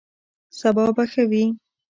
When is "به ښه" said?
0.95-1.23